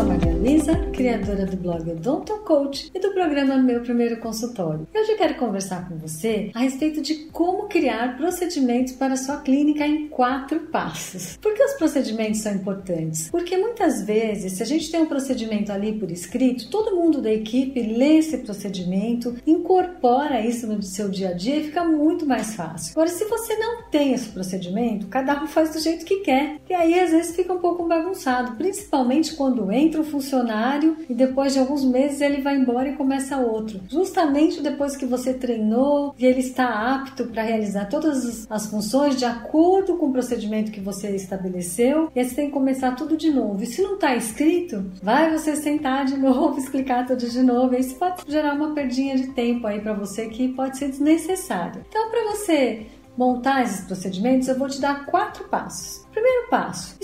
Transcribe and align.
Sou 0.00 0.08
Maria 0.08 0.32
Luísa, 0.32 0.76
criadora 0.94 1.44
do 1.44 1.56
blog 1.58 1.90
Odonto 1.90 2.32
Coach 2.38 2.90
e 2.94 2.98
do 2.98 3.12
programa 3.12 3.58
Meu 3.58 3.82
Primeiro 3.82 4.16
Consultório. 4.16 4.88
Hoje 4.94 5.12
eu 5.12 5.16
quero 5.18 5.34
conversar 5.34 5.86
com 5.86 5.98
você 5.98 6.50
a 6.54 6.60
respeito 6.60 7.02
de 7.02 7.26
como 7.26 7.68
criar 7.68 8.16
procedimentos 8.16 8.94
para 8.94 9.16
sua 9.16 9.38
clínica 9.38 9.86
em 9.86 10.08
quatro 10.08 10.60
passos. 10.60 11.36
Por 11.36 11.52
que 11.52 11.62
os 11.62 11.74
procedimentos 11.74 12.40
são 12.40 12.54
importantes? 12.54 13.28
Porque 13.30 13.58
muitas 13.58 14.02
vezes, 14.02 14.54
se 14.54 14.62
a 14.62 14.66
gente 14.66 14.90
tem 14.90 15.02
um 15.02 15.06
procedimento 15.06 15.70
ali 15.70 15.92
por 15.92 16.10
escrito, 16.10 16.70
todo 16.70 16.96
mundo 16.96 17.20
da 17.20 17.30
equipe 17.30 17.82
lê 17.82 18.18
esse 18.18 18.38
procedimento, 18.38 19.36
incorpora 19.46 20.40
isso 20.40 20.66
no 20.66 20.82
seu 20.82 21.10
dia 21.10 21.30
a 21.30 21.32
dia 21.34 21.56
e 21.56 21.64
fica 21.64 21.84
muito 21.84 22.24
mais 22.24 22.54
fácil. 22.54 22.92
Agora, 22.92 23.10
se 23.10 23.26
você 23.26 23.54
não 23.56 23.82
tem 23.90 24.14
esse 24.14 24.30
procedimento, 24.30 25.08
cada 25.08 25.42
um 25.42 25.46
faz 25.46 25.74
do 25.74 25.80
jeito 25.80 26.06
que 26.06 26.20
quer. 26.20 26.56
E 26.70 26.72
aí, 26.72 26.98
às 26.98 27.10
vezes, 27.10 27.36
fica 27.36 27.52
um 27.52 27.58
pouco 27.58 27.86
bagunçado, 27.86 28.56
principalmente 28.56 29.34
quando 29.34 29.70
entra 29.70 29.89
um 29.98 30.04
funcionário 30.04 30.96
e 31.08 31.14
depois 31.14 31.52
de 31.52 31.58
alguns 31.58 31.84
meses 31.84 32.20
ele 32.20 32.42
vai 32.42 32.56
embora 32.56 32.88
e 32.88 32.96
começa 32.96 33.36
outro. 33.38 33.80
Justamente 33.88 34.62
depois 34.62 34.96
que 34.96 35.06
você 35.06 35.34
treinou 35.34 36.14
e 36.18 36.26
ele 36.26 36.40
está 36.40 36.94
apto 36.94 37.26
para 37.26 37.42
realizar 37.42 37.86
todas 37.86 38.50
as 38.50 38.66
funções 38.66 39.16
de 39.16 39.24
acordo 39.24 39.96
com 39.96 40.06
o 40.06 40.12
procedimento 40.12 40.70
que 40.70 40.80
você 40.80 41.10
estabeleceu, 41.14 42.10
e 42.14 42.20
aí 42.20 42.24
você 42.24 42.34
tem 42.34 42.46
que 42.46 42.52
começar 42.52 42.94
tudo 42.94 43.16
de 43.16 43.30
novo. 43.30 43.62
E 43.62 43.66
se 43.66 43.82
não 43.82 43.94
está 43.94 44.14
escrito, 44.14 44.84
vai 45.02 45.30
você 45.30 45.56
sentar 45.56 46.04
de 46.04 46.16
novo, 46.18 46.58
explicar 46.58 47.06
tudo 47.06 47.28
de 47.28 47.42
novo. 47.42 47.74
Isso 47.74 47.94
pode 47.96 48.22
gerar 48.28 48.54
uma 48.54 48.74
perdinha 48.74 49.16
de 49.16 49.28
tempo 49.28 49.66
aí 49.66 49.80
para 49.80 49.92
você 49.92 50.26
que 50.28 50.48
pode 50.48 50.78
ser 50.78 50.88
desnecessário. 50.88 51.84
Então, 51.88 52.10
para 52.10 52.30
você 52.30 52.86
montar 53.16 53.62
esses 53.62 53.84
procedimentos, 53.84 54.48
eu 54.48 54.58
vou 54.58 54.68
te 54.68 54.80
dar 54.80 55.06
quatro 55.06 55.44
passos. 55.48 56.06
Primeiro 56.10 56.48
passo: 56.48 56.96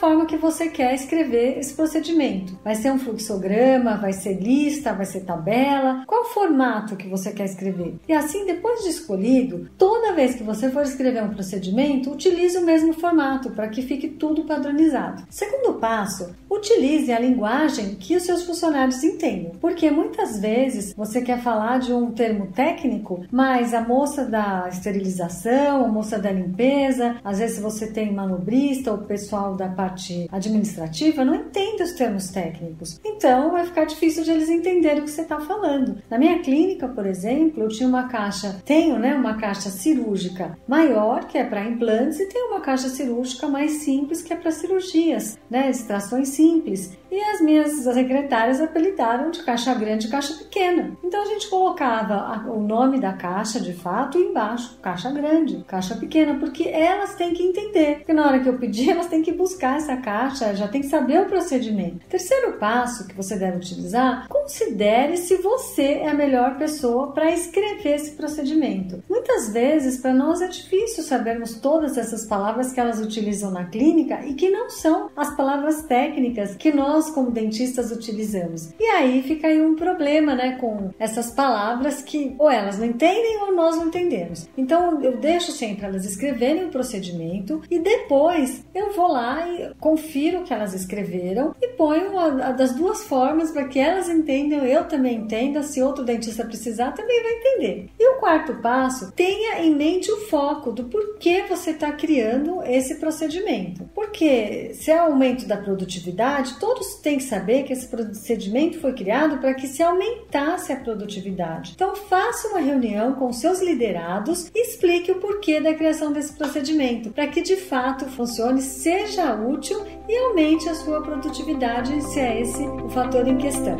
forma 0.00 0.24
que 0.24 0.38
você 0.38 0.68
quer 0.68 0.94
escrever 0.94 1.58
esse 1.58 1.74
procedimento. 1.74 2.58
Vai 2.64 2.74
ser 2.74 2.90
um 2.90 2.98
fluxograma, 2.98 3.98
vai 3.98 4.14
ser 4.14 4.40
lista, 4.40 4.94
vai 4.94 5.04
ser 5.04 5.20
tabela? 5.20 6.04
Qual 6.06 6.24
formato 6.24 6.96
que 6.96 7.06
você 7.06 7.30
quer 7.32 7.44
escrever? 7.44 7.96
E 8.08 8.12
assim, 8.14 8.46
depois 8.46 8.82
de 8.82 8.88
escolhido, 8.88 9.68
toda 9.76 10.14
vez 10.14 10.34
que 10.34 10.42
você 10.42 10.70
for 10.70 10.82
escrever 10.82 11.22
um 11.22 11.34
procedimento, 11.34 12.10
utilize 12.10 12.56
o 12.56 12.64
mesmo 12.64 12.94
formato 12.94 13.50
para 13.50 13.68
que 13.68 13.82
fique 13.82 14.08
tudo 14.08 14.44
padronizado. 14.44 15.22
Segundo 15.28 15.74
passo: 15.74 16.34
utilize 16.48 17.12
a 17.12 17.18
linguagem 17.18 17.96
que 17.96 18.16
os 18.16 18.22
seus 18.22 18.42
funcionários 18.44 19.04
entendam, 19.04 19.52
porque 19.60 19.90
muitas 19.90 20.38
vezes 20.38 20.94
você 20.94 21.20
quer 21.20 21.42
falar 21.42 21.78
de 21.78 21.92
um 21.92 22.10
termo 22.10 22.46
técnico, 22.52 23.26
mas 23.30 23.74
a 23.74 23.82
moça 23.82 24.24
da 24.24 24.66
esterilização, 24.66 25.84
a 25.84 25.88
moça 25.88 26.18
da 26.18 26.32
limpeza, 26.32 27.16
às 27.22 27.38
vezes 27.38 27.58
você 27.58 27.86
tem 27.86 28.14
manobrista 28.14 28.94
o 28.94 29.04
pessoal 29.04 29.54
da 29.54 29.68
parte 29.68 29.89
administrativa 30.30 31.24
não 31.24 31.34
entende 31.34 31.82
os 31.82 31.92
termos 31.92 32.28
técnicos. 32.28 33.00
Então 33.04 33.50
vai 33.50 33.64
ficar 33.64 33.84
difícil 33.84 34.24
de 34.24 34.30
eles 34.30 34.48
entenderem 34.48 35.00
o 35.00 35.04
que 35.04 35.10
você 35.10 35.22
está 35.22 35.40
falando. 35.40 36.02
Na 36.08 36.18
minha 36.18 36.40
clínica, 36.40 36.88
por 36.88 37.06
exemplo, 37.06 37.62
eu 37.62 37.68
tinha 37.68 37.88
uma 37.88 38.08
caixa, 38.08 38.60
tenho 38.64 38.98
né, 38.98 39.14
uma 39.14 39.34
caixa 39.34 39.70
cirúrgica 39.70 40.58
maior, 40.66 41.24
que 41.24 41.38
é 41.38 41.44
para 41.44 41.64
implantes, 41.64 42.20
e 42.20 42.26
tem 42.26 42.48
uma 42.48 42.60
caixa 42.60 42.88
cirúrgica 42.88 43.48
mais 43.48 43.82
simples, 43.82 44.22
que 44.22 44.32
é 44.32 44.36
para 44.36 44.50
cirurgias, 44.50 45.38
né, 45.50 45.70
extrações 45.70 46.28
simples. 46.28 46.96
E 47.10 47.20
as 47.20 47.40
minhas 47.40 47.72
secretárias 47.72 48.60
apelidaram 48.60 49.32
de 49.32 49.42
caixa 49.42 49.74
grande 49.74 50.06
e 50.06 50.10
caixa 50.10 50.34
pequena. 50.34 50.96
Então 51.02 51.22
a 51.22 51.26
gente 51.26 51.48
colocava 51.48 52.48
o 52.48 52.60
nome 52.60 53.00
da 53.00 53.12
caixa 53.12 53.60
de 53.60 53.72
fato 53.72 54.16
embaixo, 54.16 54.78
caixa 54.80 55.10
grande, 55.10 55.64
caixa 55.66 55.96
pequena, 55.96 56.38
porque 56.38 56.68
elas 56.68 57.16
têm 57.16 57.34
que 57.34 57.42
entender. 57.42 57.96
Porque 57.96 58.12
na 58.12 58.26
hora 58.26 58.38
que 58.38 58.48
eu 58.48 58.58
pedir, 58.58 58.90
elas 58.94 59.08
têm 59.08 59.22
que 59.22 59.32
buscar 59.32 59.79
essa 59.80 59.96
caixa, 59.96 60.54
já 60.54 60.68
tem 60.68 60.80
que 60.80 60.88
saber 60.88 61.20
o 61.20 61.26
procedimento. 61.26 62.06
Terceiro 62.08 62.58
passo 62.58 63.06
que 63.06 63.14
você 63.14 63.36
deve 63.36 63.56
utilizar, 63.56 64.28
considere 64.28 65.16
se 65.16 65.36
você 65.36 65.94
é 65.94 66.08
a 66.08 66.14
melhor 66.14 66.56
pessoa 66.56 67.12
para 67.12 67.30
escrever 67.30 67.96
esse 67.96 68.12
procedimento. 68.12 69.02
Muitas 69.08 69.52
vezes, 69.52 69.98
para 69.98 70.12
nós 70.12 70.40
é 70.40 70.48
difícil 70.48 71.02
sabermos 71.02 71.54
todas 71.60 71.96
essas 71.96 72.26
palavras 72.26 72.72
que 72.72 72.80
elas 72.80 73.00
utilizam 73.00 73.50
na 73.50 73.64
clínica 73.64 74.24
e 74.26 74.34
que 74.34 74.50
não 74.50 74.68
são 74.70 75.10
as 75.16 75.34
palavras 75.36 75.82
técnicas 75.82 76.54
que 76.56 76.72
nós, 76.72 77.10
como 77.10 77.30
dentistas, 77.30 77.90
utilizamos. 77.90 78.72
E 78.78 78.84
aí 78.84 79.22
fica 79.22 79.48
aí 79.48 79.60
um 79.60 79.74
problema, 79.74 80.34
né, 80.34 80.56
com 80.60 80.90
essas 80.98 81.30
palavras 81.30 82.02
que 82.02 82.34
ou 82.38 82.50
elas 82.50 82.78
não 82.78 82.86
entendem 82.86 83.38
ou 83.42 83.54
nós 83.54 83.76
não 83.76 83.86
entendemos. 83.86 84.48
Então, 84.56 85.02
eu 85.02 85.16
deixo 85.16 85.52
sempre 85.52 85.86
elas 85.86 86.04
escreverem 86.04 86.64
o 86.64 86.70
procedimento 86.70 87.62
e 87.70 87.78
depois 87.78 88.64
eu 88.74 88.92
vou 88.92 89.08
lá 89.08 89.48
e 89.48 89.69
confiro 89.78 90.40
o 90.40 90.44
que 90.44 90.52
elas 90.52 90.74
escreveram 90.74 91.54
e 91.60 91.68
ponho 91.68 92.18
a, 92.18 92.48
a 92.48 92.52
das 92.52 92.74
duas 92.74 93.04
formas 93.04 93.50
para 93.50 93.68
que 93.68 93.78
elas 93.78 94.08
entendam, 94.08 94.64
eu 94.64 94.84
também 94.84 95.16
entenda, 95.16 95.62
se 95.62 95.82
outro 95.82 96.04
dentista 96.04 96.44
precisar 96.44 96.92
também 96.92 97.22
vai 97.22 97.32
entender. 97.32 97.88
E 97.98 98.08
o 98.08 98.18
quarto 98.18 98.54
passo, 98.60 99.12
tenha 99.12 99.60
em 99.60 99.74
mente 99.74 100.10
o 100.10 100.18
foco 100.28 100.72
do 100.72 100.84
porquê 100.84 101.44
você 101.48 101.70
está 101.70 101.92
criando 101.92 102.62
esse 102.62 102.96
procedimento. 102.96 103.88
Porque 103.94 104.72
se 104.74 104.90
é 104.90 104.98
aumento 104.98 105.46
da 105.46 105.56
produtividade, 105.56 106.58
todos 106.58 106.96
têm 106.96 107.18
que 107.18 107.24
saber 107.24 107.62
que 107.64 107.72
esse 107.72 107.86
procedimento 107.86 108.80
foi 108.80 108.92
criado 108.92 109.38
para 109.38 109.54
que 109.54 109.66
se 109.66 109.82
aumentasse 109.82 110.72
a 110.72 110.76
produtividade. 110.76 111.72
Então 111.74 111.94
faça 111.94 112.48
uma 112.48 112.60
reunião 112.60 113.14
com 113.14 113.32
seus 113.32 113.60
liderados 113.60 114.50
e 114.54 114.66
explique 114.66 115.10
o 115.12 115.20
porquê 115.20 115.60
da 115.60 115.74
criação 115.74 116.12
desse 116.12 116.32
procedimento, 116.34 117.10
para 117.10 117.26
que 117.26 117.40
de 117.40 117.56
fato 117.56 118.06
funcione, 118.06 118.62
seja 118.62 119.34
útil 119.34 119.59
e 120.08 120.16
aumente 120.16 120.68
a 120.68 120.74
sua 120.74 121.02
produtividade, 121.02 122.02
se 122.02 122.18
é 122.18 122.40
esse 122.40 122.62
o 122.62 122.88
fator 122.88 123.26
em 123.28 123.36
questão. 123.36 123.76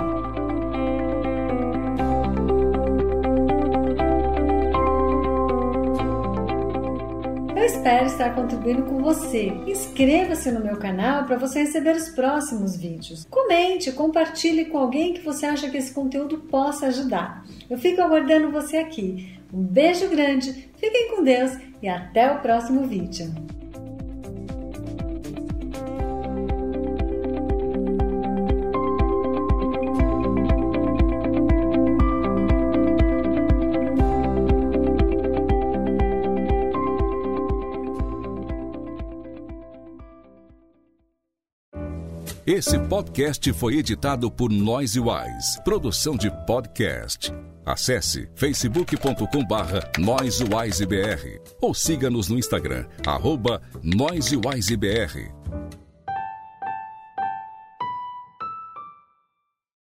Eu 7.57 7.65
espero 7.65 8.07
estar 8.07 8.35
contribuindo 8.35 8.83
com 8.83 9.03
você. 9.03 9.47
Inscreva-se 9.67 10.51
no 10.53 10.61
meu 10.61 10.77
canal 10.77 11.25
para 11.25 11.37
você 11.37 11.61
receber 11.61 11.97
os 11.97 12.11
próximos 12.11 12.77
vídeos. 12.77 13.27
Comente, 13.31 13.93
compartilhe 13.93 14.67
com 14.67 14.79
alguém 14.79 15.15
que 15.15 15.23
você 15.23 15.47
acha 15.47 15.71
que 15.71 15.77
esse 15.79 15.93
conteúdo 15.95 16.39
possa 16.39 16.89
ajudar. 16.89 17.45
Eu 17.69 17.79
fico 17.79 18.03
aguardando 18.03 18.51
você 18.51 18.77
aqui. 18.77 19.39
Um 19.53 19.63
beijo 19.63 20.09
grande, 20.09 20.71
fiquem 20.77 21.17
com 21.17 21.25
Deus 21.25 21.53
e 21.83 21.89
até 21.89 22.31
o 22.31 22.41
próximo 22.41 22.87
vídeo. 22.87 23.33
Esse 42.53 42.77
podcast 42.81 43.53
foi 43.53 43.77
editado 43.77 44.29
por 44.29 44.51
Noise 44.51 44.99
Wise, 44.99 45.63
produção 45.63 46.17
de 46.17 46.29
podcast. 46.49 47.33
Acesse 47.65 48.29
facebook.com 48.35 49.47
barra 49.47 49.89
ou 51.61 51.73
siga-nos 51.73 52.29
no 52.29 52.37
Instagram, 52.37 52.87
arroba 53.07 53.63
NoiseWiseBR. 53.85 55.60